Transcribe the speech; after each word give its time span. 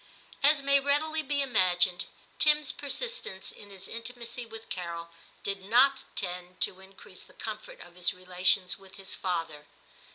As 0.41 0.63
may 0.63 0.79
readily 0.79 1.21
be 1.21 1.43
imagined, 1.43 2.05
Tim's 2.39 2.71
per 2.71 2.87
sistence 2.87 3.51
in 3.53 3.69
his 3.69 3.87
intimacy 3.87 4.47
with 4.47 4.67
Carol 4.67 5.09
did 5.43 5.63
not 5.63 6.05
tend 6.15 6.59
to 6.61 6.79
increase 6.79 7.21
the 7.21 7.33
comfort 7.33 7.79
of 7.81 7.93
his 7.95 8.11
relations 8.11 8.79
with 8.79 8.95
his 8.95 9.13
father. 9.13 9.67